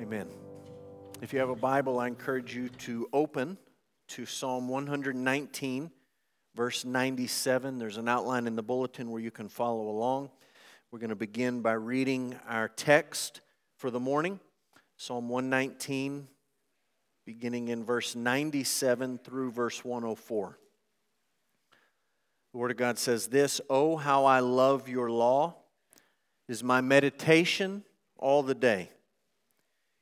[0.00, 0.28] Amen.
[1.22, 3.58] If you have a Bible, I encourage you to open
[4.10, 5.90] to Psalm 119,
[6.54, 7.78] verse 97.
[7.78, 10.30] There's an outline in the bulletin where you can follow along.
[10.92, 13.40] We're going to begin by reading our text
[13.76, 14.38] for the morning
[14.96, 16.28] Psalm 119,
[17.26, 20.58] beginning in verse 97 through verse 104.
[22.52, 25.56] The Word of God says this Oh, how I love your law!
[26.48, 27.82] Is my meditation
[28.16, 28.90] all the day.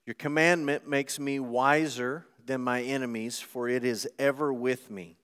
[0.06, 5.18] Your commandment makes me wiser than my enemies, for it is ever with me.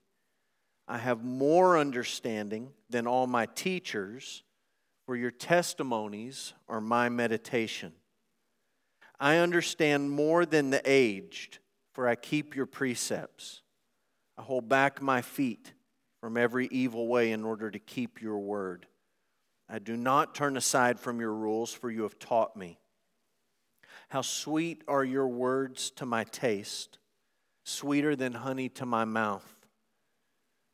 [0.89, 4.43] I have more understanding than all my teachers,
[5.05, 7.93] for your testimonies are my meditation.
[9.21, 11.59] I understand more than the aged,
[11.93, 13.61] for I keep your precepts.
[14.37, 15.71] I hold back my feet
[16.19, 18.85] from every evil way in order to keep your word.
[19.69, 22.79] I do not turn aside from your rules, for you have taught me.
[24.13, 26.99] How sweet are your words to my taste,
[27.63, 29.55] sweeter than honey to my mouth.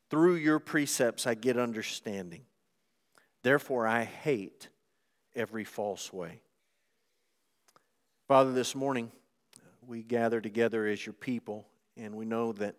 [0.10, 2.42] Through your precepts I get understanding.
[3.42, 4.68] Therefore, I hate
[5.38, 6.42] every false way.
[8.28, 9.10] Father, this morning
[9.88, 11.66] we gather together as your people,
[11.96, 12.76] and we know that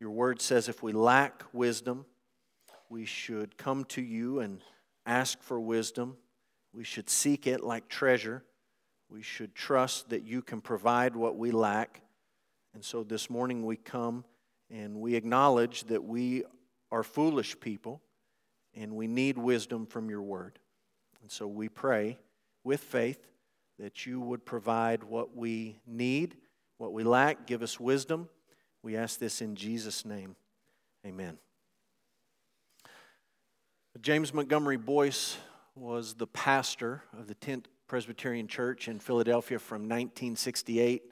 [0.00, 2.06] your word says if we lack wisdom,
[2.88, 4.62] we should come to you and
[5.04, 6.16] ask for wisdom.
[6.72, 8.44] We should seek it like treasure.
[9.10, 12.02] We should trust that you can provide what we lack.
[12.74, 14.24] And so this morning we come
[14.70, 16.44] and we acknowledge that we
[16.90, 18.02] are foolish people
[18.74, 20.58] and we need wisdom from your word.
[21.22, 22.18] And so we pray
[22.64, 23.26] with faith
[23.78, 26.36] that you would provide what we need,
[26.76, 28.28] what we lack, give us wisdom.
[28.82, 30.36] We ask this in Jesus' name.
[31.06, 31.38] Amen.
[34.00, 35.38] James Montgomery Boice
[35.74, 41.04] was the pastor of the 10th Presbyterian Church in Philadelphia from 1968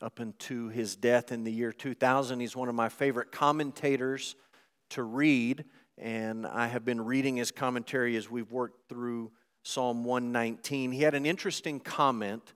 [0.00, 2.38] up into his death in the year 2000.
[2.38, 4.36] He's one of my favorite commentators
[4.90, 5.64] to read,
[5.98, 9.32] and I have been reading his commentary as we've worked through
[9.64, 10.92] Psalm 119.
[10.92, 12.54] He had an interesting comment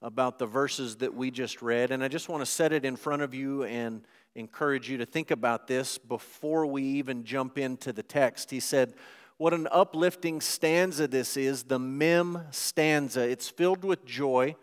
[0.00, 2.94] about the verses that we just read, and I just want to set it in
[2.94, 4.02] front of you and
[4.36, 8.52] encourage you to think about this before we even jump into the text.
[8.52, 8.94] He said,
[9.38, 13.20] what an uplifting stanza this is, the Mem stanza.
[13.20, 14.56] It's filled with joy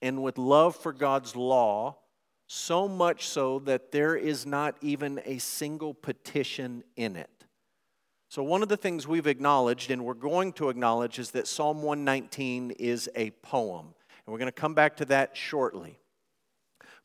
[0.00, 1.98] and with love for God's law,
[2.46, 7.30] so much so that there is not even a single petition in it.
[8.30, 11.82] So, one of the things we've acknowledged and we're going to acknowledge is that Psalm
[11.82, 13.86] 119 is a poem.
[13.86, 15.98] And we're going to come back to that shortly.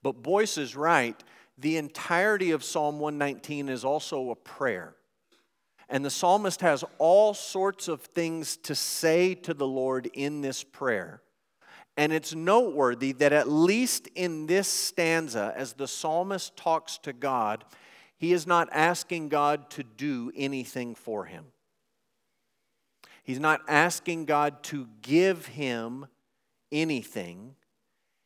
[0.02, 1.22] But Boice is right.
[1.58, 4.96] The entirety of Psalm 119 is also a prayer.
[5.94, 10.64] And the psalmist has all sorts of things to say to the Lord in this
[10.64, 11.22] prayer.
[11.96, 17.64] And it's noteworthy that at least in this stanza, as the psalmist talks to God,
[18.18, 21.46] he is not asking God to do anything for him.
[23.24, 26.08] He's not asking God to give him
[26.72, 27.54] anything.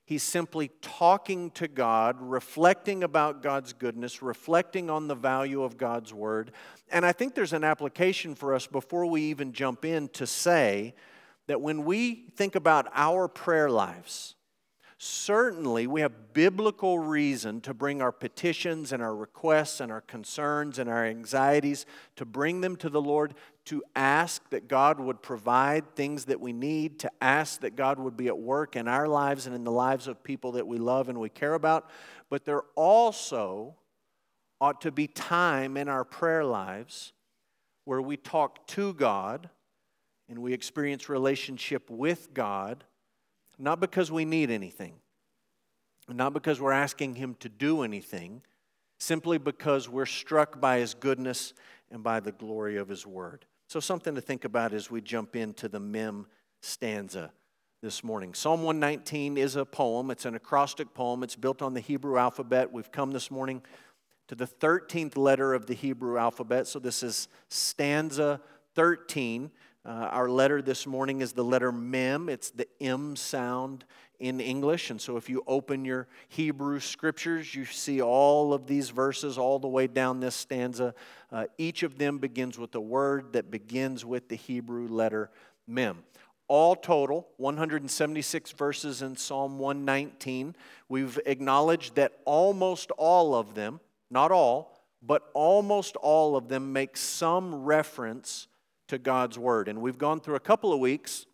[0.08, 6.14] He's simply talking to God, reflecting about God's goodness, reflecting on the value of God's
[6.14, 6.54] word.
[6.90, 10.96] And I think there's an application for us before we even jump in to say
[11.48, 14.37] that when we think about our prayer lives,
[15.00, 20.80] Certainly, we have biblical reason to bring our petitions and our requests and our concerns
[20.80, 21.86] and our anxieties,
[22.16, 26.52] to bring them to the Lord, to ask that God would provide things that we
[26.52, 29.72] need, to ask that God would be at work in our lives and in the
[29.72, 31.88] lives of people that we love and we care about.
[32.32, 33.76] But there also
[34.60, 37.14] ought to be time in our prayer lives
[37.86, 39.50] where we talk to God
[40.28, 42.84] and we experience relationship with God
[43.58, 44.94] not because we need anything,
[46.10, 48.42] not because we're asking Him to do anything,
[49.00, 51.54] simply because we're struck by His goodness
[51.92, 53.46] and by the glory of His Word.
[53.68, 56.28] So, something to think about as we jump into the Mem
[56.62, 57.32] stanza
[57.82, 58.34] this morning.
[58.34, 62.72] Psalm 119 is a poem, it's an acrostic poem, it's built on the Hebrew alphabet.
[62.72, 63.62] We've come this morning
[64.28, 68.42] to the 13th letter of the Hebrew alphabet, so this is stanza
[68.76, 69.52] 13.
[69.86, 72.30] Uh, our letter this morning is the letter Mem.
[72.30, 73.86] It's the M sound
[74.20, 74.90] in English.
[74.90, 79.60] And so if you open your Hebrew scriptures, you see all of these verses all
[79.60, 80.94] the way down this stanza.
[81.32, 85.30] Uh, each of them begins with a word that begins with the Hebrew letter
[85.68, 86.04] Mem.
[86.50, 90.56] All total, 176 verses in Psalm 119.
[90.88, 96.96] We've acknowledged that almost all of them, not all, but almost all of them make
[96.96, 98.47] some reference
[98.88, 99.68] to God's Word.
[99.68, 101.26] And we've gone through a couple of weeks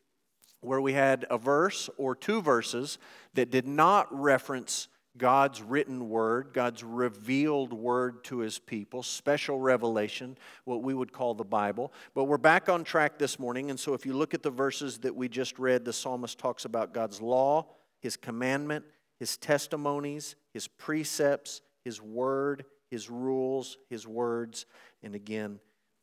[0.61, 2.97] where we had a verse or two verses
[3.33, 10.37] that did not reference God's written word, God's revealed word to his people, special revelation,
[10.65, 11.93] what we would call the Bible.
[12.15, 14.97] But we're back on track this morning, and so if you look at the verses
[14.99, 17.67] that we just read, the psalmist talks about God's law,
[17.99, 18.85] his commandment,
[19.19, 24.65] his testimonies, his precepts, his word, his rules, his words,
[25.03, 25.59] and again,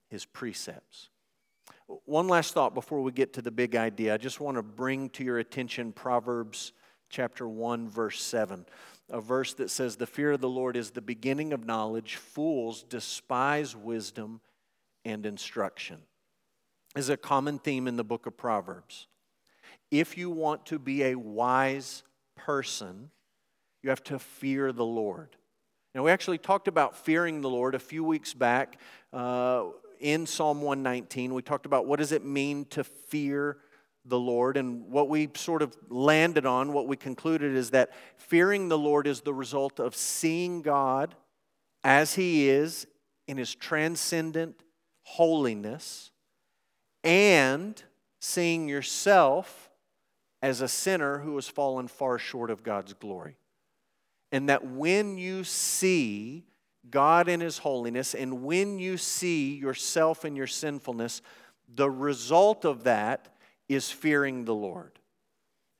[0.09, 1.09] his precepts.
[2.05, 4.15] One last thought before we get to the big idea.
[4.15, 6.73] I just want to bring to your attention Proverbs
[7.09, 8.65] chapter 1, verse 7
[9.11, 12.17] a verse that says, The fear of the Lord is the beginning of knowledge.
[12.17, 14.41] Fools despise wisdom
[15.05, 15.99] and instruction.
[16.97, 19.07] Is a common theme in the book of Proverbs.
[19.91, 22.03] If you want to be a wise
[22.37, 23.11] person,
[23.83, 25.37] you have to fear the Lord.
[25.95, 28.79] Now, we actually talked about fearing the Lord a few weeks back
[29.13, 29.65] uh,
[30.01, 31.35] in Psalm 119.
[31.35, 33.59] We talked about what does it mean to fear
[34.05, 34.57] the Lord.
[34.57, 39.07] And what we sort of landed on, what we concluded is that fearing the Lord
[39.07, 41.15] is the result of seeing God
[41.85, 42.87] as He is
[43.27, 44.63] in His transcendent
[45.03, 46.11] holiness
[47.05, 47.83] and
[48.21, 49.71] seeing yourself
[50.43, 53.37] as a sinner who has fallen far short of God's glory.
[54.33, 56.45] And that when you see
[56.89, 61.23] God in His holiness and when you see yourself in your sinfulness,
[61.75, 63.29] the result of that
[63.69, 64.93] is fearing the Lord.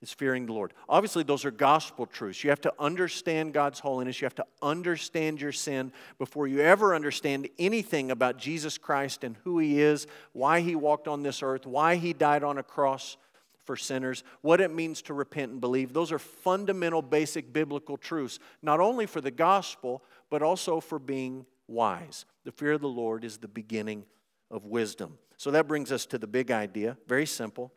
[0.03, 0.73] Is fearing the Lord.
[0.89, 2.43] Obviously, those are gospel truths.
[2.43, 4.19] You have to understand God's holiness.
[4.19, 9.37] You have to understand your sin before you ever understand anything about Jesus Christ and
[9.45, 13.19] who He is, why He walked on this earth, why He died on a cross
[13.65, 15.93] for sinners, what it means to repent and believe.
[15.93, 21.45] Those are fundamental, basic biblical truths, not only for the gospel, but also for being
[21.67, 22.25] wise.
[22.45, 24.05] The fear of the Lord is the beginning
[24.51, 25.19] of wisdom.
[25.37, 27.73] So that brings us to the big idea, very simple.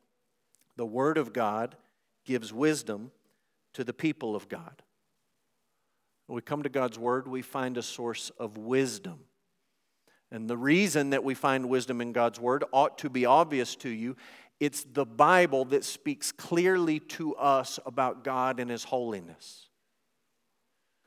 [0.76, 1.76] The Word of God
[2.26, 3.12] gives wisdom
[3.74, 4.82] to the people of God.
[6.28, 9.20] When we come to God's Word, we find a source of wisdom.
[10.32, 13.90] And the reason that we find wisdom in God's Word ought to be obvious to
[13.90, 14.16] you.
[14.60, 19.70] It's the Bible that speaks clearly to us about God and His holiness.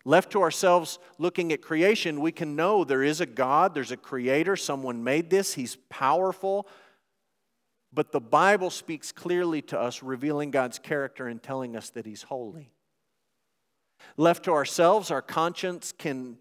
[0.07, 3.97] Left to ourselves looking at creation, we can know there is a God, there's a
[3.97, 6.69] creator, someone made this, He's powerful,
[7.93, 12.23] but the Bible speaks clearly to us, revealing God's character and telling us that He's
[12.23, 12.71] holy.
[14.17, 16.39] Left to ourselves, our conscience can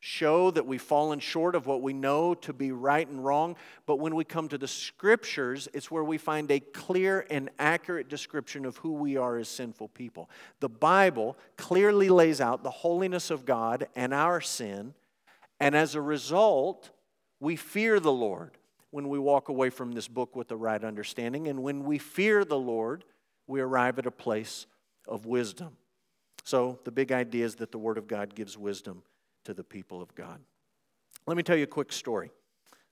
[0.00, 3.56] show that we've fallen short of what we know to be right and wrong.
[3.84, 8.08] But when we come to the scriptures, it's where we find a clear and accurate
[8.08, 10.30] description of who we are as sinful people.
[10.60, 14.94] The Bible clearly lays out the holiness of God and our sin,
[15.58, 16.90] and as a result,
[17.40, 18.56] we fear the Lord
[18.90, 21.48] when we walk away from this book with the right understanding.
[21.48, 23.04] And when we fear the Lord,
[23.46, 24.66] we arrive at a place
[25.08, 25.76] of wisdom.
[26.44, 29.02] So, the big idea is that the Word of God gives wisdom
[29.48, 30.40] to the people of God.
[31.26, 32.30] Let me tell you a quick story.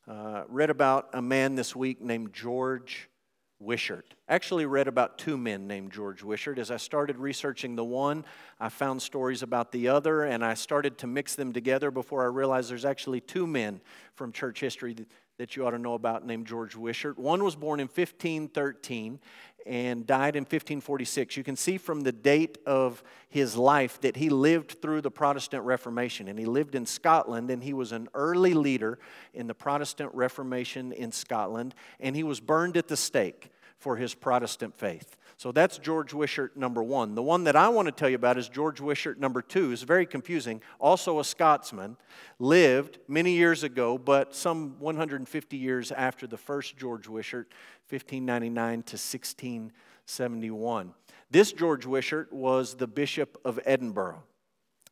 [0.08, 3.10] Uh, read about a man this week named George
[3.58, 4.14] Wishart.
[4.26, 6.58] Actually, read about two men named George Wishart.
[6.58, 8.24] As I started researching the one,
[8.58, 12.28] I found stories about the other, and I started to mix them together before I
[12.28, 13.82] realized there's actually two men
[14.14, 14.96] from church history
[15.38, 17.18] that you ought to know about named George Wishart.
[17.18, 19.20] One was born in 1513
[19.66, 21.36] and died in 1546.
[21.36, 25.64] You can see from the date of his life that he lived through the Protestant
[25.64, 26.28] Reformation.
[26.28, 28.98] And he lived in Scotland, and he was an early leader
[29.34, 34.14] in the Protestant Reformation in Scotland, and he was burned at the stake for his
[34.14, 35.16] Protestant faith.
[35.38, 37.14] So that's George Wishart number one.
[37.14, 39.70] The one that I want to tell you about is George Wishart number two.
[39.70, 40.62] It's very confusing.
[40.80, 41.98] Also a Scotsman,
[42.38, 47.52] lived many years ago, but some 150 years after the first George Wishart,
[47.90, 50.94] 1599 to 1671.
[51.30, 54.22] This George Wishart was the Bishop of Edinburgh.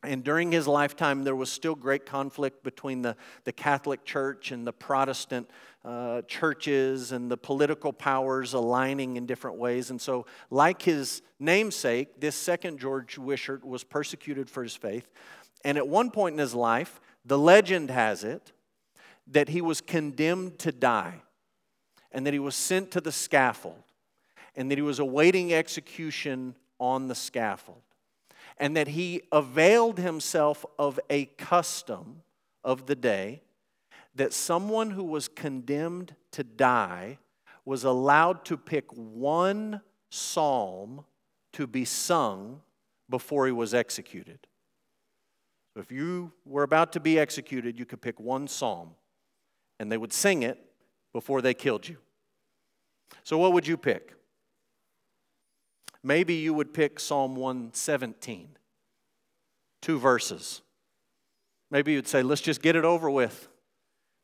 [0.04, 4.66] And during his lifetime, there was still great conflict between the, the Catholic Church and
[4.66, 5.50] the Protestant
[5.84, 9.90] uh, churches and the political powers aligning in different ways.
[9.90, 15.10] And so, like his namesake, this second George Wishart was persecuted for his faith.
[15.64, 18.52] And at one point in his life, the legend has it
[19.26, 21.22] that he was condemned to die
[22.12, 23.82] and that he was sent to the scaffold
[24.54, 27.80] and that he was awaiting execution on the scaffold
[28.58, 32.22] and that he availed himself of a custom
[32.62, 33.42] of the day
[34.14, 37.18] that someone who was condemned to die
[37.64, 39.80] was allowed to pick one
[40.10, 41.04] psalm
[41.52, 42.60] to be sung
[43.10, 44.46] before he was executed.
[45.74, 48.90] So if you were about to be executed, you could pick one psalm
[49.80, 50.58] and they would sing it
[51.12, 51.96] before they killed you.
[53.22, 54.14] So, what would you pick?
[56.06, 58.50] Maybe you would pick Psalm 117,
[59.80, 60.60] two verses.
[61.70, 63.48] Maybe you'd say, let's just get it over with.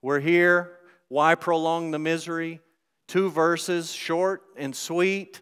[0.03, 0.77] We're here.
[1.09, 2.61] Why prolong the misery?
[3.09, 5.41] Two verses, short and sweet,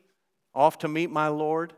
[0.55, 1.73] off to meet my Lord.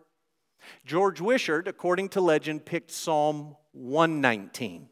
[0.84, 4.90] George Wishart, according to legend, picked Psalm 119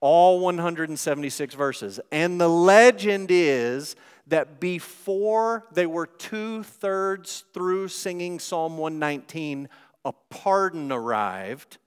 [0.00, 2.00] all 176 verses.
[2.12, 3.96] And the legend is
[4.28, 9.68] that before they were two thirds through singing Psalm 119,
[10.04, 11.78] a pardon arrived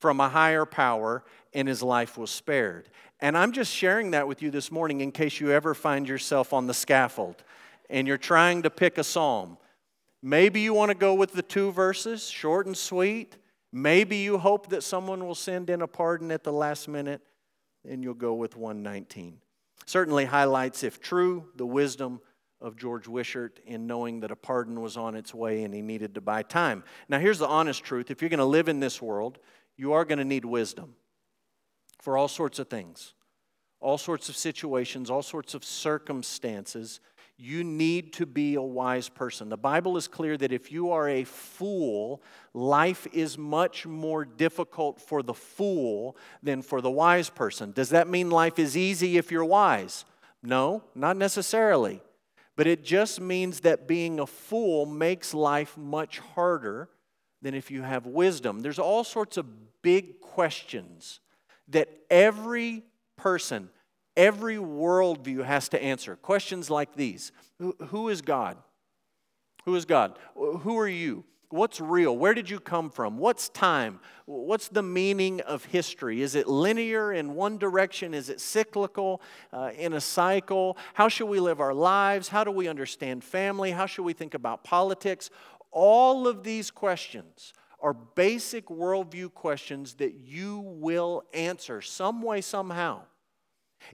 [0.00, 2.88] from a higher power and his life was spared.
[3.20, 6.52] And I'm just sharing that with you this morning in case you ever find yourself
[6.52, 7.42] on the scaffold
[7.88, 9.56] and you're trying to pick a psalm.
[10.22, 13.36] Maybe you want to go with the two verses, short and sweet.
[13.72, 17.20] Maybe you hope that someone will send in a pardon at the last minute
[17.88, 19.38] and you'll go with 119.
[19.86, 22.20] Certainly highlights, if true, the wisdom
[22.60, 26.14] of George Wishart in knowing that a pardon was on its way and he needed
[26.14, 26.82] to buy time.
[27.08, 29.38] Now, here's the honest truth if you're going to live in this world,
[29.76, 30.94] you are going to need wisdom
[32.00, 33.14] for all sorts of things,
[33.80, 37.00] all sorts of situations, all sorts of circumstances
[37.44, 39.50] you need to be a wise person.
[39.50, 42.22] The Bible is clear that if you are a fool,
[42.54, 47.72] life is much more difficult for the fool than for the wise person.
[47.72, 50.06] Does that mean life is easy if you're wise?
[50.42, 52.00] No, not necessarily.
[52.56, 56.88] But it just means that being a fool makes life much harder
[57.42, 58.60] than if you have wisdom.
[58.60, 61.20] There's all sorts of big questions
[61.68, 62.84] that every
[63.16, 63.68] person
[64.16, 66.16] every worldview has to answer.
[66.16, 67.32] Questions like these
[67.88, 68.56] Who is God?
[69.64, 70.18] Who is God?
[70.34, 71.24] Who are you?
[71.50, 72.16] What's real?
[72.16, 73.16] Where did you come from?
[73.16, 74.00] What's time?
[74.26, 76.20] What's the meaning of history?
[76.20, 78.12] Is it linear in one direction?
[78.12, 80.76] Is it cyclical uh, in a cycle?
[80.94, 82.28] How should we live our lives?
[82.28, 83.70] How do we understand family?
[83.70, 85.30] How should we think about politics?
[85.70, 93.02] All of these questions are basic worldview questions that you will answer some way, somehow.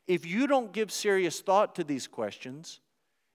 [0.07, 2.81] If you don't give serious thought to these questions,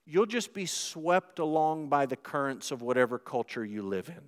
[0.05, 4.21] you'll just be swept along by the currents of whatever culture you live in.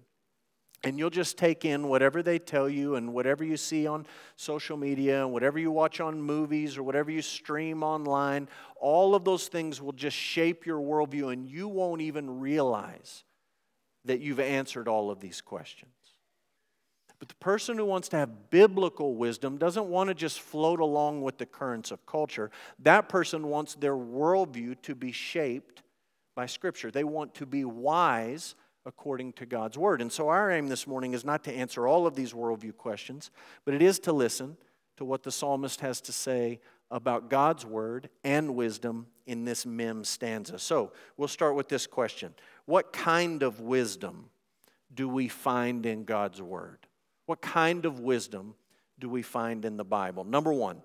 [0.83, 4.05] And you'll just take in whatever they tell you and whatever you see on
[4.35, 8.47] social media and whatever you watch on movies or whatever you stream online.
[8.79, 13.23] All of those things will just shape your worldview, and you won't even realize
[14.05, 15.91] that you've answered all of these questions.
[17.19, 21.23] But the person who wants to have biblical wisdom doesn't want to just float along
[21.23, 22.51] with the currents of culture.
[22.79, 25.81] That person wants their worldview to be shaped
[26.35, 26.91] by Scripture.
[26.91, 28.55] They want to be wise
[28.85, 30.01] according to God's Word.
[30.01, 33.31] And so, our aim this morning is not to answer all of these worldview questions,
[33.65, 34.55] but it is to listen
[34.97, 36.59] to what the psalmist has to say
[36.91, 40.59] about God's Word and wisdom in this Mem stanza.
[40.59, 42.33] So, we'll start with this question
[42.65, 44.29] What kind of wisdom
[44.93, 46.87] do we find in God's Word?
[47.27, 48.55] What kind of wisdom
[48.97, 50.23] do we find in the Bible?
[50.23, 50.81] Number one,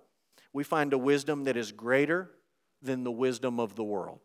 [0.52, 2.30] we find a wisdom that is greater
[2.82, 4.18] than the wisdom of the world.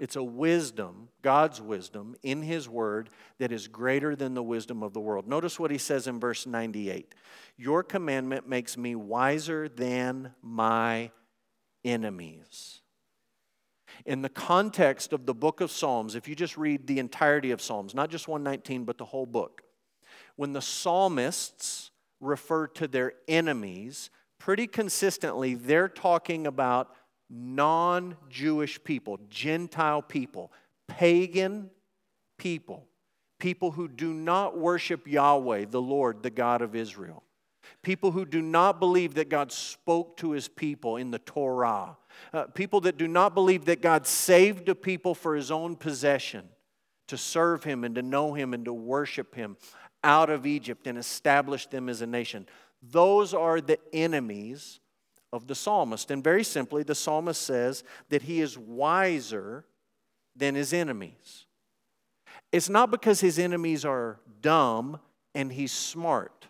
[0.00, 4.94] It's a wisdom, God's wisdom, in His Word that is greater than the wisdom of
[4.94, 5.28] the world.
[5.28, 7.14] Notice what He says in verse 98
[7.58, 11.10] Your commandment makes me wiser than my
[11.84, 12.80] enemies.
[14.06, 17.60] In the context of the book of Psalms, if you just read the entirety of
[17.60, 19.62] Psalms, not just 119, but the whole book,
[20.36, 26.94] when the psalmists refer to their enemies, pretty consistently, they're talking about
[27.28, 30.52] non Jewish people, Gentile people,
[30.88, 31.70] pagan
[32.38, 32.86] people,
[33.38, 37.22] people who do not worship Yahweh, the Lord, the God of Israel,
[37.82, 41.96] people who do not believe that God spoke to his people in the Torah,
[42.32, 46.48] uh, people that do not believe that God saved a people for his own possession
[47.08, 49.56] to serve him and to know him and to worship him
[50.04, 52.46] out of Egypt and established them as a nation.
[52.82, 54.80] Those are the enemies
[55.32, 56.10] of the psalmist.
[56.10, 59.64] And very simply, the psalmist says that he is wiser
[60.36, 61.46] than his enemies.
[62.50, 65.00] It's not because his enemies are dumb
[65.34, 66.46] and he's smart,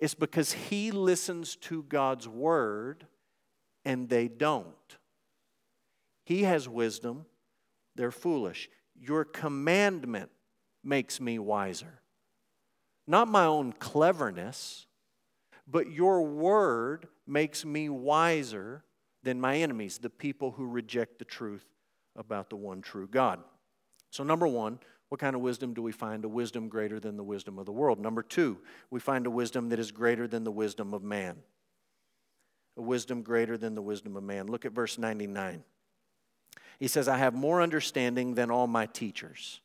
[0.00, 3.06] it's because he listens to God's word
[3.84, 4.74] and they don't.
[6.24, 7.26] He has wisdom,
[7.96, 8.68] they're foolish.
[8.98, 10.30] Your commandment
[10.82, 11.99] makes me wiser.
[13.06, 14.86] Not my own cleverness,
[15.66, 18.84] but your word makes me wiser
[19.22, 21.64] than my enemies, the people who reject the truth
[22.16, 23.40] about the one true God.
[24.10, 26.24] So, number one, what kind of wisdom do we find?
[26.24, 27.98] A wisdom greater than the wisdom of the world.
[27.98, 28.58] Number two,
[28.90, 31.36] we find a wisdom that is greater than the wisdom of man.
[32.76, 34.46] A wisdom greater than the wisdom of man.
[34.46, 35.64] Look at verse 99.
[36.78, 39.60] He says, I have more understanding than all my teachers.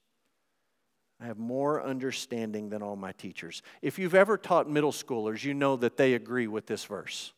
[1.25, 3.63] I have more understanding than all my teachers.
[3.81, 7.33] If you've ever taught middle schoolers, you know that they agree with this verse.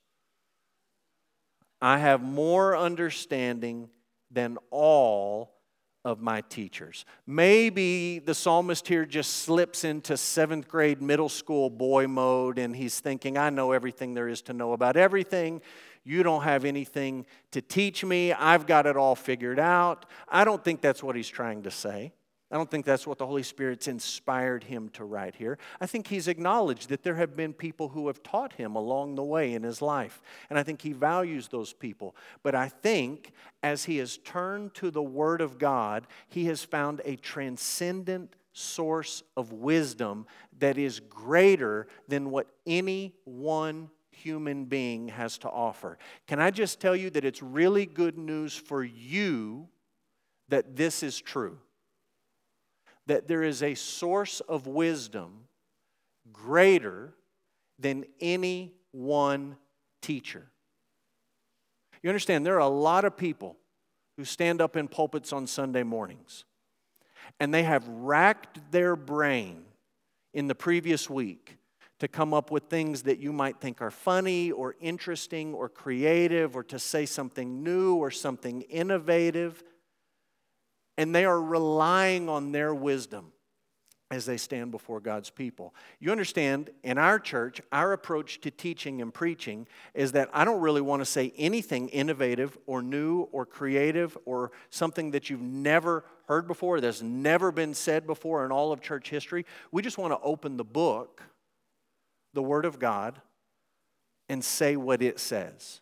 [1.82, 3.88] I have more understanding
[4.30, 5.54] than all
[6.04, 7.06] of my teachers.
[7.26, 13.00] Maybe the psalmist here just slips into seventh grade middle school boy mode and he's
[13.00, 15.62] thinking, I know everything there is to know about everything.
[16.04, 18.34] You don't have anything to teach me.
[18.34, 20.06] I've got it all figured out.
[20.28, 22.12] I don't think that's what he's trying to say.
[22.50, 25.58] I don't think that's what the Holy Spirit's inspired him to write here.
[25.82, 29.24] I think he's acknowledged that there have been people who have taught him along the
[29.24, 30.22] way in his life.
[30.50, 32.16] And I think he values those people.
[32.44, 37.02] But I think as he has turned to the Word of God, he has found
[37.04, 40.26] a transcendent source of wisdom
[40.60, 45.98] that is greater than what any one human being has to offer.
[46.28, 49.68] Can I just tell you that it's really good news for you
[50.48, 51.58] that this is true?
[53.08, 55.48] That there is a source of wisdom
[56.32, 57.14] greater
[57.80, 59.58] than any one
[60.02, 60.46] teacher.
[62.04, 63.58] You understand, there are a lot of people
[64.18, 66.46] who stand up in pulpits on Sunday mornings
[67.40, 69.66] and they have racked their brain
[70.34, 71.58] in the previous week
[72.00, 76.56] to come up with things that you might think are funny or interesting or creative
[76.56, 79.64] or to say something new or something innovative.
[80.98, 83.32] And they are relying on their wisdom
[84.10, 85.76] as they stand before God's people.
[86.00, 90.62] You understand, in our church, our approach to teaching and preaching is that I don't
[90.62, 96.06] really want to say anything innovative or new or creative or something that you've never
[96.28, 99.46] heard before, that's never been said before in all of church history.
[99.72, 101.22] We just want to open the book
[102.34, 103.20] the Word of God
[104.30, 105.82] and say what it says.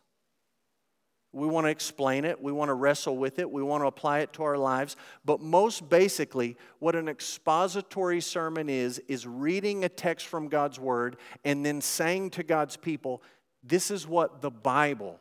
[1.35, 2.41] We want to explain it.
[2.41, 3.49] We want to wrestle with it.
[3.49, 4.95] We want to apply it to our lives.
[5.23, 11.17] But most basically, what an expository sermon is, is reading a text from God's Word
[11.43, 13.21] and then saying to God's people,
[13.63, 15.19] This is what the Bible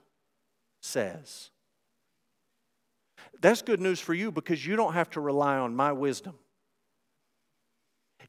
[0.81, 1.51] says.
[3.41, 6.35] That's good news for you because you don't have to rely on my wisdom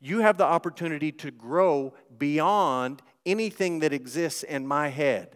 [0.01, 5.34] you have the opportunity to grow beyond anything that exists in my head.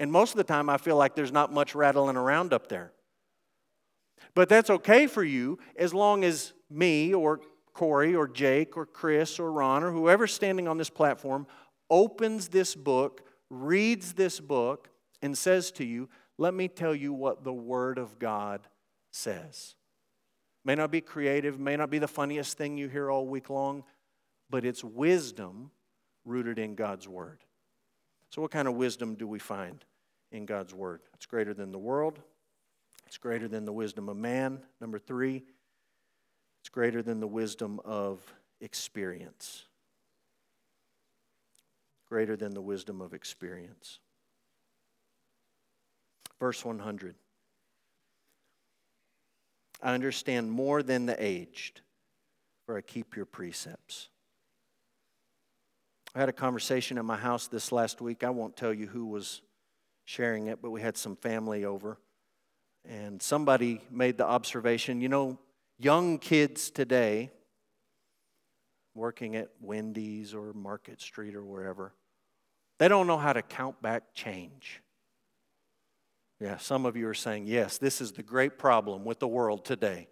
[0.00, 2.92] And most of the time, I feel like there's not much rattling around up there.
[4.34, 7.40] But that's okay for you as long as me or
[7.72, 11.46] Corey or Jake or Chris or Ron or whoever's standing on this platform
[11.90, 14.90] opens this book, reads this book,
[15.22, 18.66] and says to you, Let me tell you what the Word of God
[19.10, 19.74] says.
[20.64, 23.84] May not be creative, may not be the funniest thing you hear all week long,
[24.50, 25.70] but it's wisdom
[26.24, 27.38] rooted in God's Word.
[28.30, 29.84] So, what kind of wisdom do we find
[30.32, 31.00] in God's Word?
[31.14, 32.20] It's greater than the world,
[33.06, 34.60] it's greater than the wisdom of man.
[34.80, 35.44] Number three,
[36.60, 38.20] it's greater than the wisdom of
[38.60, 39.64] experience.
[42.08, 44.00] Greater than the wisdom of experience.
[46.38, 47.14] Verse 100.
[49.82, 51.80] I understand more than the aged,
[52.66, 54.08] for I keep your precepts.
[56.14, 58.24] I had a conversation at my house this last week.
[58.24, 59.40] I won't tell you who was
[60.08, 61.98] sharing it, but we had some family over.
[62.88, 65.38] And somebody made the observation you know,
[65.78, 67.30] young kids today,
[68.94, 71.92] working at Wendy's or Market Street or wherever,
[72.78, 74.80] they don't know how to count back change.
[76.40, 79.66] Yeah, some of you are saying, yes, this is the great problem with the world
[79.66, 80.08] today.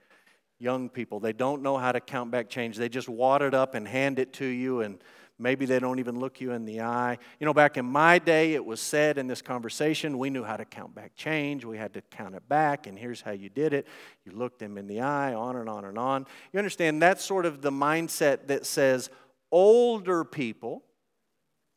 [0.59, 2.76] Young people, they don't know how to count back change.
[2.76, 4.98] They just wad it up and hand it to you and
[5.38, 7.18] Maybe they don't even look you in the eye.
[7.38, 10.57] You know, back in my day, it was said in this conversation, we knew how
[10.57, 11.64] to count back change.
[11.64, 13.87] We had to count it back, and here's how you did it.
[14.25, 16.27] You looked them in the eye, on and on and on.
[16.53, 19.11] You understand, that's sort of the mindset that says
[19.53, 20.83] older people,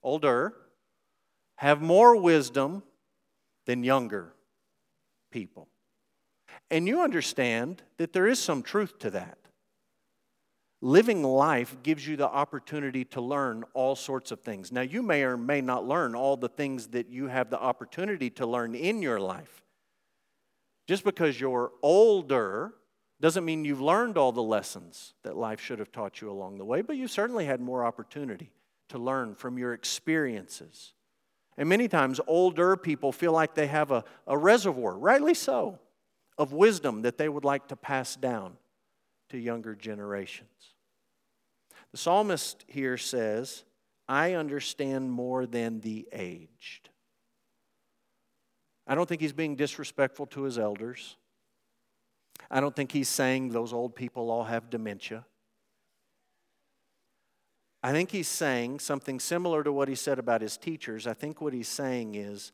[0.02, 0.54] older,
[1.58, 2.82] have more wisdom
[3.66, 4.34] than younger
[5.32, 5.68] people.
[6.72, 9.38] And you understand that there is some truth to that.
[10.82, 14.72] Living life gives you the opportunity to learn all sorts of things.
[14.72, 18.30] Now, you may or may not learn all the things that you have the opportunity
[18.32, 19.62] to learn in your life.
[20.88, 22.74] Just because you're older
[23.20, 26.66] doesn't mean you've learned all the lessons that life should have taught you along the
[26.66, 28.50] way, but you've certainly had more opportunity
[28.88, 30.94] to learn from your experiences.
[31.58, 35.78] And many times, older people feel like they have a, a reservoir, rightly so,
[36.38, 38.54] of wisdom that they would like to pass down
[39.30, 40.69] to younger generations.
[41.92, 43.64] The psalmist here says,
[44.08, 46.90] I understand more than the aged.
[48.88, 51.16] I don't think he's being disrespectful to his elders.
[52.50, 55.26] I don't think he's saying those old people all have dementia.
[57.82, 61.08] I think he's saying something similar to what he said about his teachers.
[61.08, 62.52] I think what he's saying is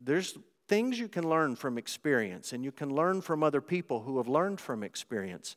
[0.00, 4.16] there's things you can learn from experience, and you can learn from other people who
[4.16, 5.56] have learned from experience.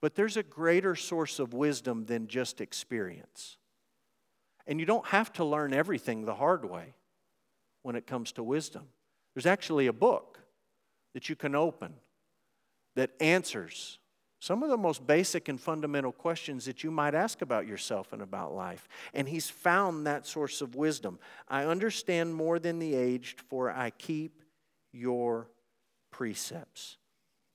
[0.00, 3.56] But there's a greater source of wisdom than just experience.
[4.66, 6.94] And you don't have to learn everything the hard way
[7.82, 8.84] when it comes to wisdom.
[9.34, 10.38] There's actually a book
[11.14, 11.94] that you can open
[12.96, 13.98] that answers
[14.40, 18.22] some of the most basic and fundamental questions that you might ask about yourself and
[18.22, 18.88] about life.
[19.12, 21.18] And he's found that source of wisdom.
[21.48, 24.42] I understand more than the aged, for I keep
[24.92, 25.48] your
[26.10, 26.98] precepts.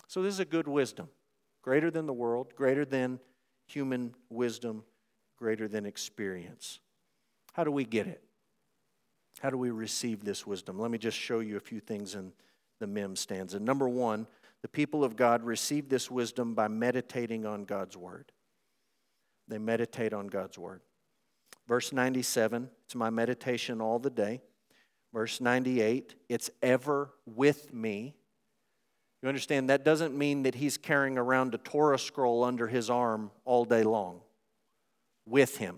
[0.07, 1.09] So, this is a good wisdom,
[1.63, 3.19] greater than the world, greater than
[3.65, 4.83] human wisdom,
[5.37, 6.79] greater than experience.
[7.53, 8.23] How do we get it?
[9.41, 10.77] How do we receive this wisdom?
[10.77, 12.31] Let me just show you a few things in
[12.79, 13.59] the Mem stanza.
[13.59, 14.27] Number one,
[14.61, 18.31] the people of God receive this wisdom by meditating on God's word.
[19.47, 20.81] They meditate on God's word.
[21.67, 24.41] Verse 97, it's my meditation all the day.
[25.13, 28.15] Verse 98, it's ever with me.
[29.23, 33.31] You understand, that doesn't mean that he's carrying around a Torah scroll under his arm
[33.45, 34.19] all day long
[35.25, 35.77] with him.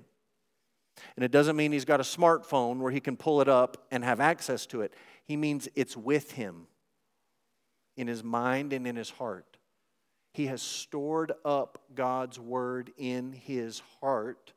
[1.15, 4.03] And it doesn't mean he's got a smartphone where he can pull it up and
[4.03, 4.95] have access to it.
[5.25, 6.65] He means it's with him
[7.95, 9.57] in his mind and in his heart.
[10.33, 14.53] He has stored up God's word in his heart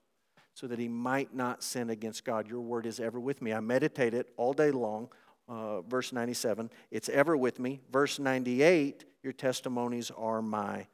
[0.55, 2.48] so that he might not sin against God.
[2.48, 3.53] Your word is ever with me.
[3.53, 5.11] I meditate it all day long.
[5.48, 7.80] Uh, verse 97, it's ever with me.
[7.90, 10.87] Verse 98, your testimonies are my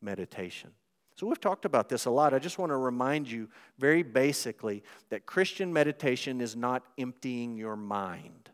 [0.00, 0.70] meditation.
[1.14, 2.32] So we've talked about this a lot.
[2.32, 7.76] I just want to remind you very basically that Christian meditation is not emptying your
[7.76, 8.50] mind.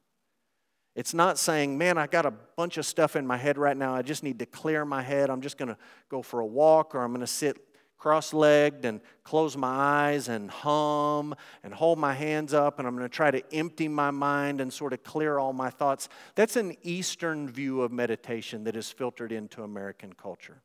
[0.97, 3.95] It's not saying, man, I got a bunch of stuff in my head right now.
[3.95, 5.29] I just need to clear my head.
[5.29, 5.77] I'm just going to
[6.09, 10.29] go for a walk or I'm going to sit cross legged and close my eyes
[10.29, 14.11] and hum and hold my hands up and I'm going to try to empty my
[14.11, 16.09] mind and sort of clear all my thoughts.
[16.35, 20.63] That's an Eastern view of meditation that is filtered into American culture.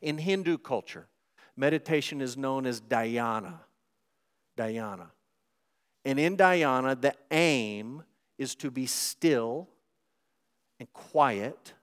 [0.00, 1.06] In Hindu culture,
[1.56, 3.60] meditation is known as dhyana.
[4.56, 5.08] Dhyana.
[6.04, 8.02] And in dhyana, the aim
[8.38, 9.68] is to be still
[10.78, 11.74] and quiet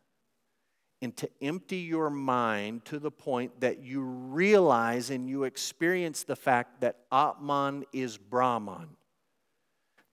[1.02, 6.36] and to empty your mind to the point that you realize and you experience the
[6.36, 8.90] fact that Atman is Brahman,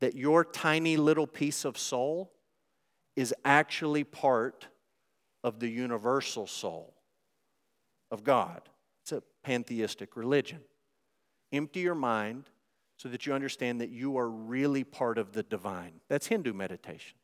[0.00, 2.32] that your tiny little piece of soul
[3.16, 4.68] is actually part
[5.42, 6.94] of the universal soul
[8.10, 8.68] of God.
[9.02, 10.60] It's a pantheistic religion.
[11.52, 12.50] Empty your mind
[12.96, 16.00] so that you understand that you are really part of the divine.
[16.08, 17.16] That's Hindu meditation.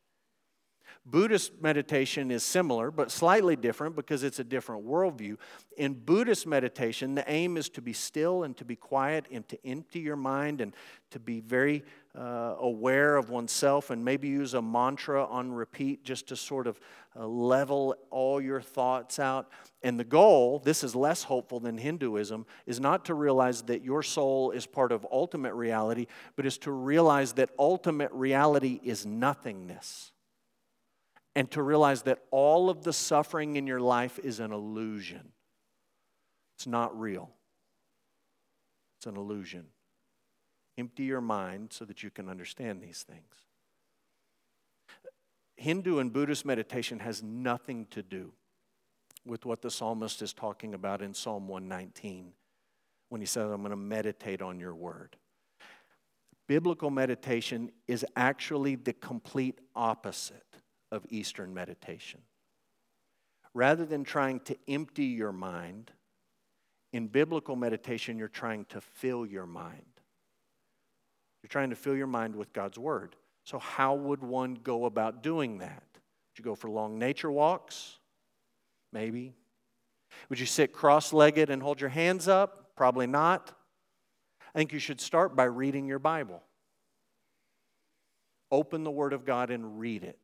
[1.06, 5.36] Buddhist meditation is similar, but slightly different because it's a different worldview.
[5.76, 9.58] In Buddhist meditation, the aim is to be still and to be quiet and to
[9.66, 10.74] empty your mind and
[11.10, 11.84] to be very
[12.16, 16.78] uh, aware of oneself and maybe use a mantra on repeat just to sort of
[17.16, 19.48] uh, level all your thoughts out.
[19.82, 24.02] And the goal, this is less hopeful than Hinduism, is not to realize that your
[24.02, 30.12] soul is part of ultimate reality, but is to realize that ultimate reality is nothingness
[31.36, 35.32] and to realize that all of the suffering in your life is an illusion.
[36.56, 37.30] It's not real,
[38.98, 39.66] it's an illusion.
[40.78, 43.34] Empty your mind so that you can understand these things.
[45.56, 48.32] Hindu and Buddhist meditation has nothing to do
[49.26, 52.32] with what the psalmist is talking about in Psalm 119
[53.10, 55.16] when he says, I'm going to meditate on your word.
[56.48, 60.44] Biblical meditation is actually the complete opposite
[60.90, 62.20] of Eastern meditation.
[63.54, 65.90] Rather than trying to empty your mind,
[66.92, 69.82] in biblical meditation, you're trying to fill your mind.
[71.42, 73.16] You're trying to fill your mind with God's Word.
[73.44, 75.84] So, how would one go about doing that?
[75.92, 77.98] Would you go for long nature walks?
[78.92, 79.34] Maybe.
[80.28, 82.76] Would you sit cross legged and hold your hands up?
[82.76, 83.52] Probably not.
[84.54, 86.42] I think you should start by reading your Bible.
[88.50, 90.18] Open the Word of God and read it.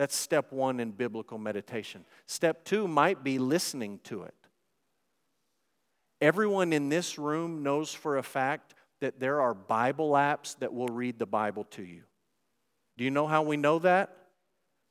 [0.00, 2.06] That's step one in biblical meditation.
[2.24, 4.34] Step two might be listening to it.
[6.22, 10.88] Everyone in this room knows for a fact that there are Bible apps that will
[10.88, 12.04] read the Bible to you.
[12.96, 14.16] Do you know how we know that?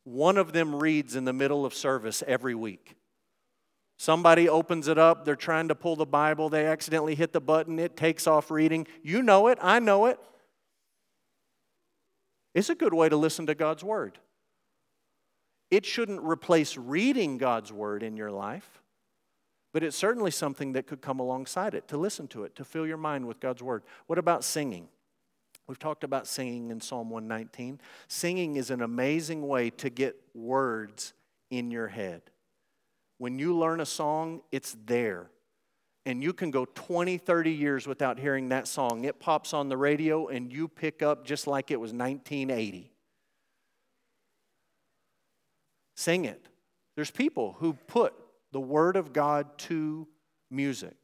[0.04, 2.96] One of them reads in the middle of service every week.
[3.98, 7.80] Somebody opens it up, they're trying to pull the Bible, they accidentally hit the button,
[7.80, 8.86] it takes off reading.
[9.02, 10.20] You know it, I know it.
[12.54, 14.20] It's a good way to listen to God's Word.
[15.72, 18.82] It shouldn't replace reading God's word in your life,
[19.72, 22.88] but it's certainly something that could come alongside it to listen to it, to fill
[22.88, 23.84] your mind with God's word.
[24.08, 24.88] What about singing?
[25.68, 27.80] We've talked about singing in Psalm 119.
[28.08, 31.14] Singing is an amazing way to get words
[31.52, 32.24] in your head.
[33.20, 35.30] When you learn a song, it's there.
[36.08, 39.04] And you can go 20, 30 years without hearing that song.
[39.04, 42.92] It pops on the radio and you pick up just like it was 1980.
[46.00, 46.48] Sing it.
[46.96, 48.14] There's people who put
[48.54, 50.08] the Word of God to
[50.50, 50.96] music.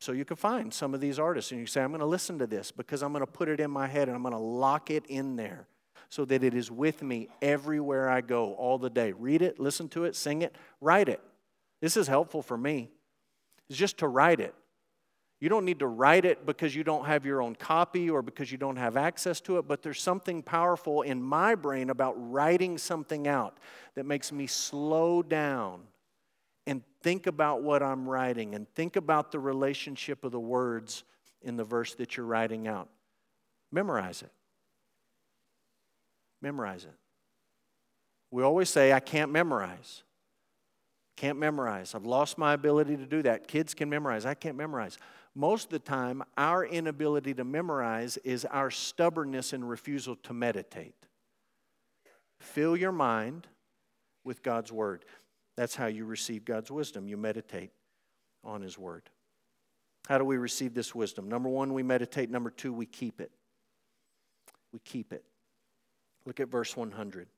[0.00, 2.38] So you can find some of these artists and you say, I'm going to listen
[2.40, 4.38] to this because I'm going to put it in my head and I'm going to
[4.38, 5.66] lock it in there
[6.10, 9.12] so that it is with me everywhere I go all the day.
[9.12, 11.22] Read it, listen to it, sing it, write it.
[11.80, 12.90] This is helpful for me.
[13.70, 14.54] It's just to write it.
[15.40, 18.50] You don't need to write it because you don't have your own copy or because
[18.50, 22.76] you don't have access to it, but there's something powerful in my brain about writing
[22.76, 23.58] something out
[23.94, 25.82] that makes me slow down
[26.66, 31.04] and think about what I'm writing and think about the relationship of the words
[31.40, 32.88] in the verse that you're writing out.
[33.70, 34.32] Memorize it.
[36.42, 36.94] Memorize it.
[38.30, 40.02] We always say, I can't memorize.
[41.16, 41.94] Can't memorize.
[41.94, 43.48] I've lost my ability to do that.
[43.48, 44.26] Kids can memorize.
[44.26, 44.98] I can't memorize.
[45.38, 50.96] Most of the time, our inability to memorize is our stubbornness and refusal to meditate.
[52.40, 53.46] Fill your mind
[54.24, 55.04] with God's Word.
[55.56, 57.06] That's how you receive God's wisdom.
[57.06, 57.70] You meditate
[58.42, 59.10] on His Word.
[60.08, 61.28] How do we receive this wisdom?
[61.28, 62.30] Number one, we meditate.
[62.30, 63.30] Number two, we keep it.
[64.72, 65.22] We keep it.
[66.26, 67.28] Look at verse 100.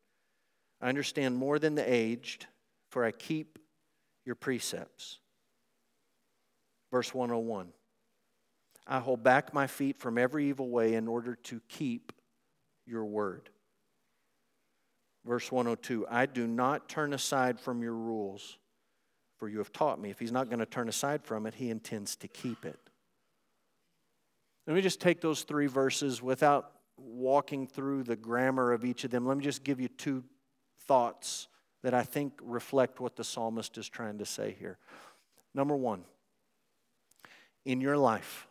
[0.81, 2.47] I understand more than the aged,
[2.89, 3.59] for I keep
[4.25, 5.19] your precepts.
[6.91, 7.75] Verse 101.
[8.91, 12.13] I hold back my feet from every evil way in order to keep
[12.87, 13.49] your word.
[15.25, 18.59] Verse 102 I do not turn aside from your rules,
[19.39, 20.11] for you have taught me.
[20.11, 22.81] If he's not going to turn aside from it, he intends to keep it.
[24.67, 29.13] Let me just take those three verses without walking through the grammar of each of
[29.13, 29.25] them.
[29.25, 30.25] Let me just give you two
[30.87, 31.47] thoughts
[31.85, 34.79] that I think reflect what the psalmist is trying to say here.
[35.55, 36.05] Number one,
[37.65, 38.49] in your life,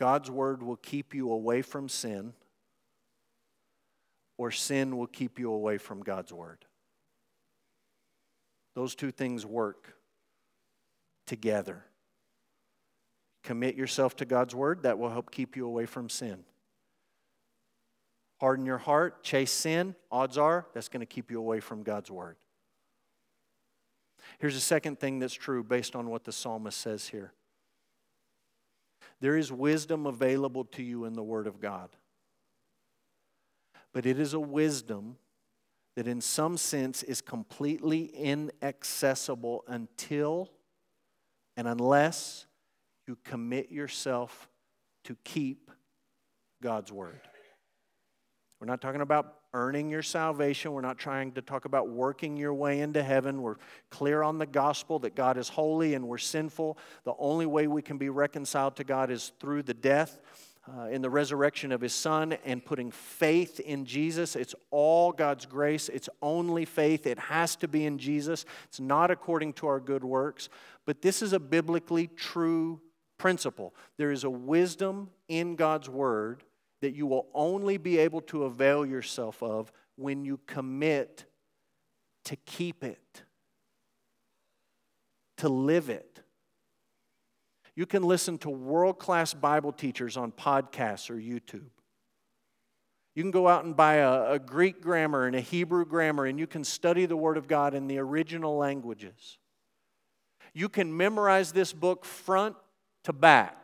[0.00, 2.32] God's word will keep you away from sin
[4.38, 6.64] or sin will keep you away from God's word.
[8.74, 9.92] Those two things work
[11.26, 11.84] together.
[13.44, 16.44] Commit yourself to God's word, that will help keep you away from sin.
[18.40, 22.10] Harden your heart, chase sin, odds are that's going to keep you away from God's
[22.10, 22.36] word.
[24.38, 27.34] Here's a second thing that's true based on what the psalmist says here
[29.20, 31.90] there is wisdom available to you in the Word of God
[33.92, 35.16] but it is a wisdom
[35.96, 40.50] that, in some sense, is completely inaccessible until
[41.56, 42.46] and unless
[43.06, 44.48] you commit yourself
[45.04, 45.70] to keep
[46.62, 47.20] God's Word.
[48.60, 50.72] We're not talking about earning your salvation.
[50.72, 53.42] We're not trying to talk about working your way into heaven.
[53.42, 53.56] We're
[53.90, 56.78] clear on the gospel that God is holy and we're sinful.
[57.04, 60.20] The only way we can be reconciled to God is through the death
[60.68, 64.36] uh, in the resurrection of his son and putting faith in Jesus.
[64.36, 65.88] It's all God's grace.
[65.88, 67.06] It's only faith.
[67.06, 68.44] It has to be in Jesus.
[68.68, 70.48] It's not according to our good works.
[70.86, 72.80] But this is a biblically true
[73.18, 73.74] principle.
[73.96, 76.44] There is a wisdom in God's word
[76.80, 81.26] that you will only be able to avail yourself of when you commit
[82.24, 83.22] to keep it,
[85.38, 86.22] to live it.
[87.74, 91.70] You can listen to world class Bible teachers on podcasts or YouTube.
[93.14, 96.38] You can go out and buy a, a, Greek grammar and a Hebrew grammar, and
[96.38, 99.38] you can study the Word of God in the original languages.
[100.54, 102.56] You can memorize this book front
[103.04, 103.59] to back.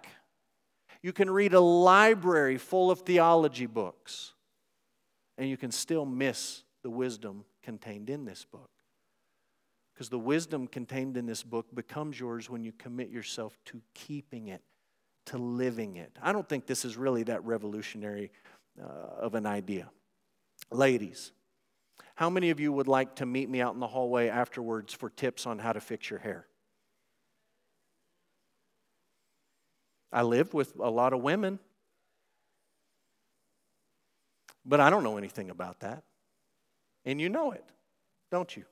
[1.03, 4.33] You can read a library full of theology books,
[5.39, 8.71] and you can still miss the wisdom contained in this book.
[9.95, 14.49] Because the wisdom contained in this book becomes yours when you commit yourself to keeping
[14.49, 14.63] it,
[15.27, 16.17] to living it.
[16.23, 18.31] I don't think this is really that revolutionary
[18.79, 19.89] uh, of an idea.
[20.71, 21.33] Ladies,
[22.15, 25.11] how many of you would like to meet me out in the hallway afterwards for
[25.11, 26.47] tips on how to fix your hair?
[30.13, 31.59] I live with a lot of women,
[34.65, 36.03] but I don't know anything about that.
[37.05, 37.65] And you know it,
[38.31, 38.65] don't you?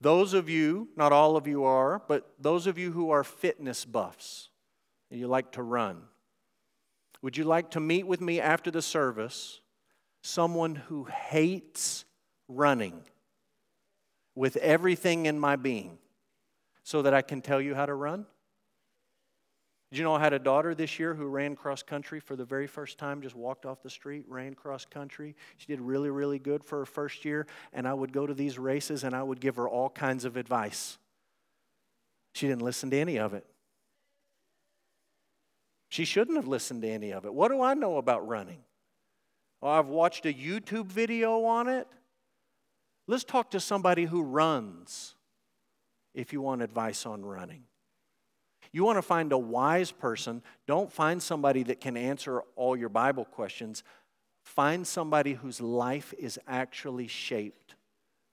[0.00, 3.84] Those of you, not all of you are, but those of you who are fitness
[3.84, 4.48] buffs,
[5.10, 6.02] and you like to run,
[7.20, 9.60] would you like to meet with me after the service
[10.22, 12.04] someone who hates
[12.46, 13.02] running
[14.34, 15.98] with everything in my being
[16.88, 18.24] so that I can tell you how to run?
[19.90, 22.46] Did you know I had a daughter this year who ran cross country for the
[22.46, 25.36] very first time, just walked off the street, ran cross country.
[25.58, 28.58] She did really, really good for her first year, and I would go to these
[28.58, 30.96] races and I would give her all kinds of advice.
[32.32, 33.44] She didn't listen to any of it.
[35.90, 37.34] She shouldn't have listened to any of it.
[37.34, 38.60] What do I know about running?
[39.62, 41.86] I've watched a YouTube video on it.
[43.06, 45.16] Let's talk to somebody who runs
[46.18, 47.62] if you want advice on running.
[48.72, 52.88] You want to find a wise person, don't find somebody that can answer all your
[52.88, 53.84] Bible questions.
[54.42, 57.76] Find somebody whose life is actually shaped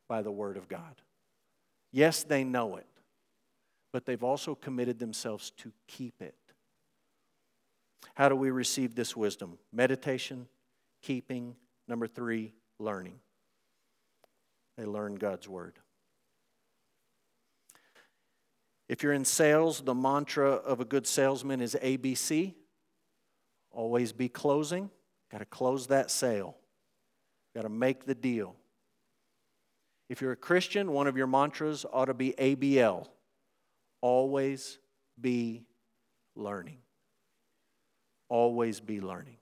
[0.10, 1.02] by the Word of God.
[1.91, 2.88] Yes, they know it,
[3.93, 6.36] but they've also committed themselves to keep it.
[8.15, 9.60] How do we receive this wisdom?
[9.71, 10.48] Meditation,
[11.04, 11.56] keeping.
[11.88, 13.19] Number three, learning.
[14.76, 15.76] They learn God's Word.
[18.88, 22.54] If you're in sales, the mantra of a good salesman is ABC.
[23.71, 24.89] Always be closing.
[25.32, 26.56] Got to close that sale.
[27.56, 28.56] Got to make the deal.
[30.08, 33.08] If you're a Christian, one of your mantras ought to be ABL.
[34.02, 34.78] Always
[35.19, 35.65] be
[36.36, 36.78] learning.
[38.30, 39.38] Always be learning.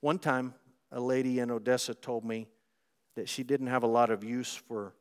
[0.00, 0.54] One time,
[0.90, 2.48] a lady in Odessa told me
[3.14, 4.94] that she didn't have a lot of use for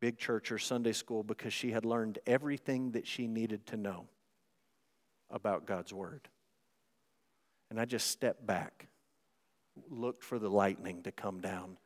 [0.00, 4.06] big church or Sunday school because she had learned everything that she needed to know
[5.30, 6.28] about God's Word.
[7.70, 8.88] And I just stepped back,
[9.88, 11.76] looked for the lightning to come down.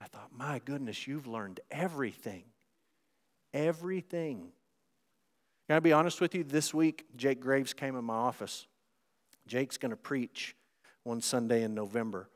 [0.00, 2.44] I thought, my goodness, you've learned everything.
[3.52, 4.52] Everything.
[5.66, 6.44] Can I be honest with you?
[6.44, 8.66] This week, Jake Graves came in my office.
[9.46, 10.54] Jake's going to preach
[11.02, 12.28] one Sunday in November.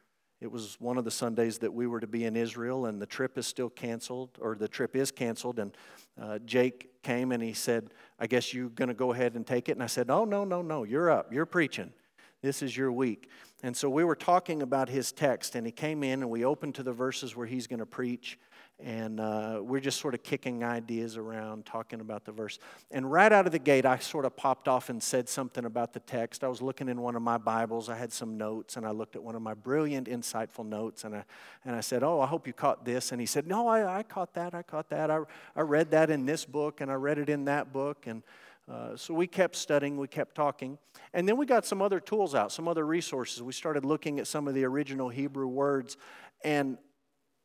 [0.44, 3.06] It was one of the Sundays that we were to be in Israel, and the
[3.06, 5.58] trip is still canceled, or the trip is canceled.
[5.58, 5.74] And
[6.20, 9.70] uh, Jake came and he said, I guess you're going to go ahead and take
[9.70, 9.72] it.
[9.72, 11.32] And I said, Oh, no, no, no, you're up.
[11.32, 11.94] You're preaching.
[12.42, 13.30] This is your week.
[13.62, 16.74] And so we were talking about his text, and he came in and we opened
[16.74, 18.38] to the verses where he's going to preach
[18.80, 22.58] and uh, we're just sort of kicking ideas around, talking about the verse.
[22.90, 25.92] And right out of the gate, I sort of popped off and said something about
[25.92, 26.42] the text.
[26.42, 29.14] I was looking in one of my Bibles, I had some notes, and I looked
[29.14, 31.24] at one of my brilliant, insightful notes, and I,
[31.64, 33.12] and I said, Oh, I hope you caught this.
[33.12, 35.10] And he said, No, I, I caught that, I caught that.
[35.10, 35.20] I,
[35.54, 38.06] I read that in this book, and I read it in that book.
[38.06, 38.22] And
[38.70, 40.78] uh, so we kept studying, we kept talking.
[41.12, 43.42] And then we got some other tools out, some other resources.
[43.42, 45.96] We started looking at some of the original Hebrew words.
[46.42, 46.78] And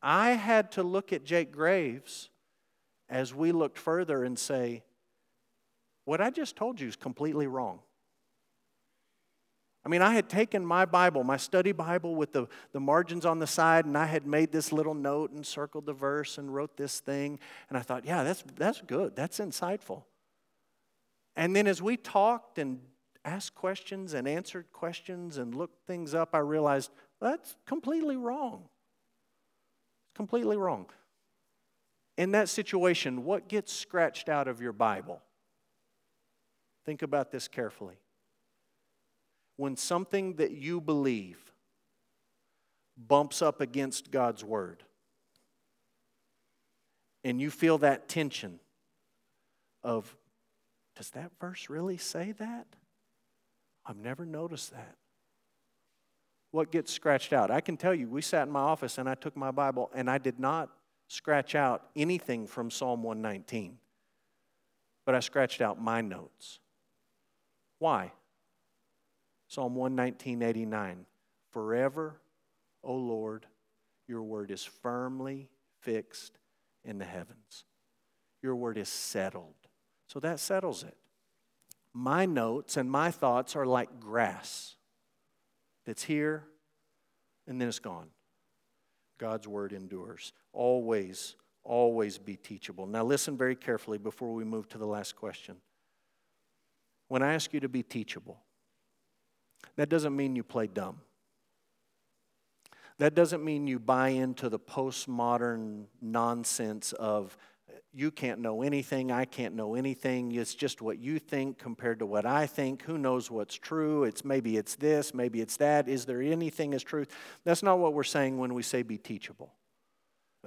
[0.01, 2.29] I had to look at Jake Graves
[3.09, 4.83] as we looked further and say,
[6.05, 7.79] what I just told you is completely wrong.
[9.85, 13.39] I mean, I had taken my Bible, my study Bible with the, the margins on
[13.39, 16.77] the side, and I had made this little note and circled the verse and wrote
[16.77, 17.39] this thing.
[17.69, 19.15] And I thought, yeah, that's, that's good.
[19.15, 20.03] That's insightful.
[21.35, 22.81] And then as we talked and
[23.23, 28.67] asked questions and answered questions and looked things up, I realized that's completely wrong.
[30.19, 30.85] Completely wrong.
[32.17, 35.21] In that situation, what gets scratched out of your Bible?
[36.85, 37.95] Think about this carefully.
[39.55, 41.39] When something that you believe
[42.97, 44.83] bumps up against God's Word,
[47.23, 48.59] and you feel that tension
[49.83, 50.13] of,
[50.97, 52.67] does that verse really say that?
[53.85, 54.97] I've never noticed that
[56.51, 57.51] what gets scratched out.
[57.51, 60.09] I can tell you, we sat in my office and I took my Bible and
[60.09, 60.69] I did not
[61.07, 63.77] scratch out anything from Psalm 119,
[65.05, 66.59] but I scratched out my notes.
[67.77, 68.11] Why?
[69.47, 71.05] Psalm 119, 89.
[71.51, 72.19] Forever,
[72.83, 73.47] O Lord,
[74.07, 75.49] your word is firmly
[75.81, 76.37] fixed
[76.83, 77.65] in the heavens.
[78.41, 79.55] Your word is settled.
[80.07, 80.95] So that settles it.
[81.93, 84.75] My notes and my thoughts are like grass
[85.89, 86.43] that's here
[87.47, 88.09] and then it's gone.
[89.17, 90.33] God's word endures.
[90.53, 92.85] Always, always be teachable.
[92.85, 95.55] Now, listen very carefully before we move to the last question.
[97.07, 98.39] When I ask you to be teachable,
[99.77, 101.01] that doesn't mean you play dumb.
[102.99, 107.35] That doesn't mean you buy into the postmodern nonsense of
[107.93, 110.31] you can't know anything, I can't know anything.
[110.33, 112.83] It's just what you think compared to what I think.
[112.83, 114.03] Who knows what's true?
[114.03, 115.87] It's maybe it's this, maybe it's that.
[115.87, 117.09] Is there anything as truth?
[117.43, 119.53] That's not what we're saying when we say be teachable.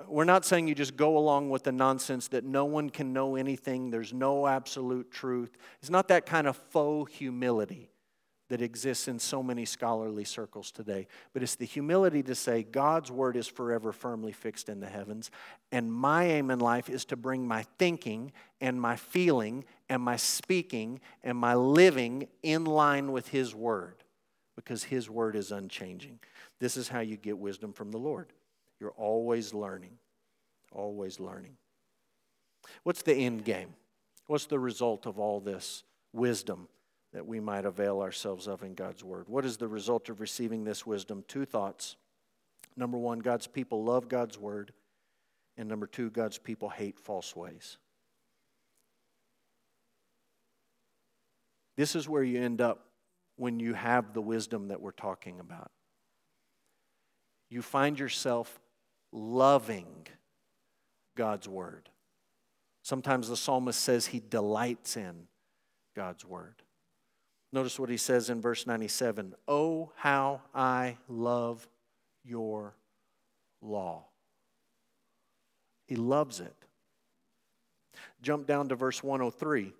[0.06, 3.36] We're not saying you just go along with the nonsense that no one can know
[3.36, 5.56] anything, there's no absolute truth.
[5.80, 7.91] It's not that kind of faux humility
[8.52, 11.06] that exists in so many scholarly circles today.
[11.32, 15.30] But it's the humility to say, God's word is forever firmly fixed in the heavens,
[15.72, 18.30] and my aim in life is to bring my thinking
[18.60, 24.04] and my feeling and my speaking and my living in line with His word,
[24.54, 26.18] because His word is unchanging.
[26.60, 28.34] This is how you get wisdom from the Lord.
[28.78, 29.96] You're always learning,
[30.72, 31.56] always learning.
[32.82, 33.72] What's the end game?
[34.26, 36.68] What's the result of all this wisdom?
[37.12, 39.28] That we might avail ourselves of in God's Word.
[39.28, 41.24] What is the result of receiving this wisdom?
[41.28, 41.96] Two thoughts.
[42.76, 44.72] Number one, God's people love God's Word.
[45.56, 47.76] And number two, God's people hate false ways.
[51.76, 52.86] This is where you end up
[53.36, 55.70] when you have the wisdom that we're talking about.
[57.50, 58.60] You find yourself
[59.12, 60.06] loving
[61.16, 61.90] God's Word.
[62.82, 65.26] Sometimes the psalmist says he delights in
[65.94, 66.62] God's Word.
[67.52, 71.68] Notice what he says in verse 97 Oh, how I love
[72.24, 72.74] your
[73.60, 74.04] law.
[75.86, 76.56] He loves it.
[78.22, 79.74] Jump down to verse 103.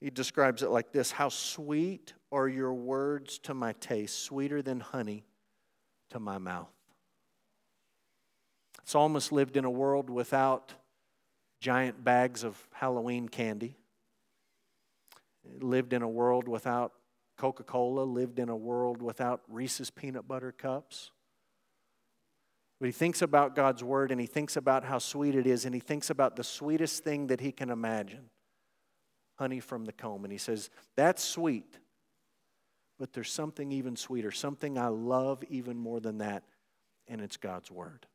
[0.00, 4.80] He describes it like this How sweet are your words to my taste, sweeter than
[4.80, 5.24] honey
[6.10, 6.72] to my mouth.
[8.84, 10.74] Psalmist lived in a world without
[11.60, 13.76] giant bags of Halloween candy
[15.60, 16.92] lived in a world without
[17.36, 21.10] Coca Cola, lived in a world without Reese's peanut butter cups.
[22.80, 25.74] But he thinks about God's word and he thinks about how sweet it is and
[25.74, 28.30] he thinks about the sweetest thing that he can imagine
[29.38, 30.24] honey from the comb.
[30.24, 31.78] And he says, That's sweet,
[32.98, 36.42] but there's something even sweeter, something I love even more than that,
[37.08, 38.06] and it's God's word.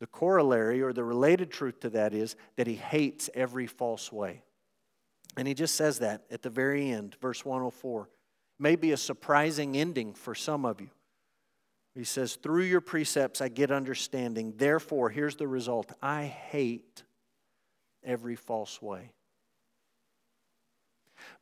[0.00, 4.42] The corollary or the related truth to that is that he hates every false way.
[5.36, 8.08] And he just says that at the very end, verse 104.
[8.58, 10.90] May be a surprising ending for some of you.
[11.94, 14.54] He says, Through your precepts I get understanding.
[14.56, 17.02] Therefore, here's the result I hate
[18.04, 19.10] every false way.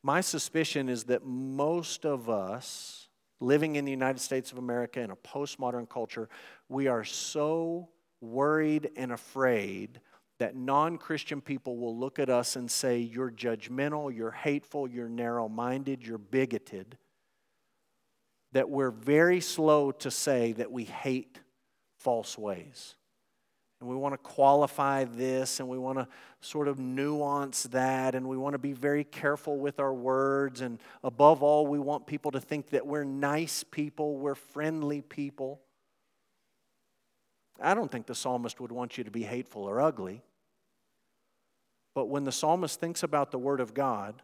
[0.03, 3.09] My suspicion is that most of us
[3.41, 6.29] living in the United States of America in a postmodern culture,
[6.69, 7.89] we are so
[8.21, 10.01] worried and afraid
[10.43, 15.09] that non Christian people will look at us and say, You're judgmental, you're hateful, you're
[15.09, 16.99] narrow minded, you're bigoted.
[18.51, 21.39] That we're very slow to say that we hate
[22.01, 22.97] false ways.
[23.81, 26.09] And we want to qualify this and we want to
[26.41, 30.61] sort of nuance that and we want to be very careful with our words.
[30.61, 35.61] And above all, we want people to think that we're nice people, we're friendly people.
[37.61, 40.23] I don't think the psalmist would want you to be hateful or ugly.
[41.95, 44.23] But when the psalmist thinks about the Word of God,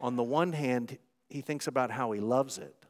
[0.00, 2.86] on the one hand, he thinks about how he loves it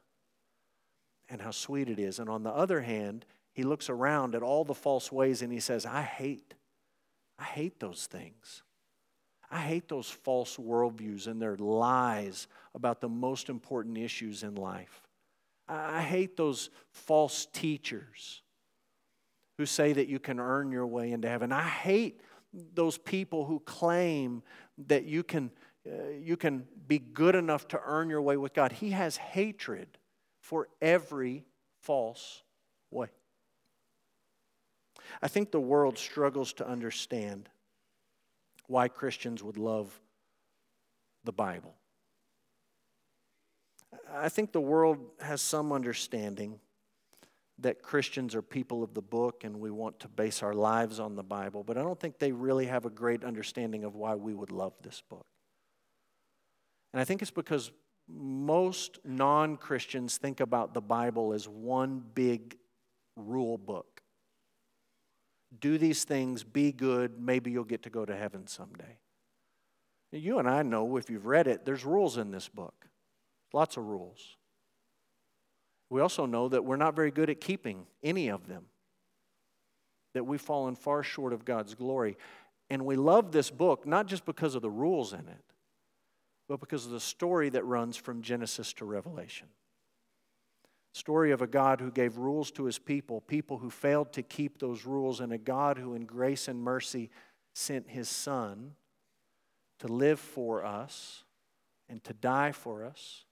[1.29, 2.19] and how sweet it is.
[2.19, 5.61] And on the other hand, he looks around at all the false ways and he
[5.61, 6.55] says, I hate,
[7.39, 8.63] I hate those things.
[9.51, 15.03] I hate those false worldviews and their lies about the most important issues in life.
[15.69, 18.43] I hate those false teachers
[19.59, 21.51] who say that you can earn your way into heaven.
[21.53, 22.21] I hate
[22.75, 24.43] those people who claim
[24.87, 25.51] that you can,
[25.87, 28.73] uh, you can be good enough to earn your way with God.
[28.73, 29.99] He has hatred
[30.41, 31.45] for every
[31.83, 32.43] false
[32.91, 33.09] way.
[35.23, 37.49] I think the world struggles to understand
[38.67, 40.01] why Christians would love
[41.25, 41.75] the Bible.
[44.13, 46.61] I think the world has some understanding
[47.59, 51.17] that Christians are people of the book and we want to base our lives on
[51.17, 54.35] the Bible, but I don't think they really have a great understanding of why we
[54.35, 55.27] would love this book.
[56.93, 57.71] And I think it's because
[58.09, 62.57] most non Christians think about the Bible as one big
[63.17, 64.03] rule book.
[65.59, 68.99] Do these things, be good, maybe you'll get to go to heaven someday.
[70.13, 72.87] You and I know, if you've read it, there's rules in this book,
[73.53, 74.37] lots of rules.
[75.89, 78.65] We also know that we're not very good at keeping any of them,
[80.15, 82.17] that we've fallen far short of God's glory.
[82.69, 85.45] And we love this book not just because of the rules in it,
[86.49, 89.49] but because of the story that runs from Genesis to Revelation.
[90.95, 94.59] Story of a God who gave rules to his people, people who failed to keep
[94.59, 97.11] those rules, and a God who, in grace and mercy,
[97.55, 98.73] sent his Son
[99.81, 101.25] to live for us
[101.89, 103.25] and to die for us,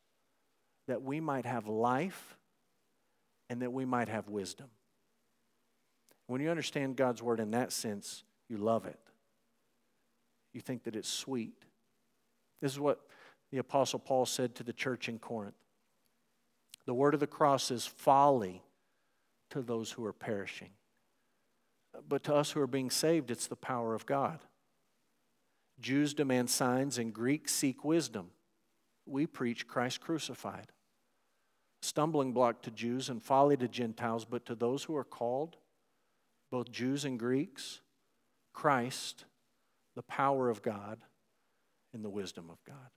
[0.87, 2.37] that we might have life
[3.55, 4.67] and that we might have wisdom.
[6.27, 8.99] When you understand God's word in that sense, you love it.
[10.53, 11.65] You think that it's sweet.
[12.61, 13.03] This is what
[13.53, 15.55] the Apostle Paul said to the church in Corinth
[16.85, 18.65] The word of the cross is folly
[19.51, 20.71] to those who are perishing.
[22.09, 24.41] But to us who are being saved, it's the power of God.
[25.79, 28.31] Jews demand signs and Greeks seek wisdom.
[29.07, 30.73] We preach Christ crucified.
[31.85, 35.59] Stumbling block to Jews and folly to Gentiles, but to those who are called,
[36.51, 37.83] both Jews and Greeks,
[38.55, 39.27] Christ,
[39.95, 41.01] the power of God,
[41.93, 42.89] and the wisdom of God.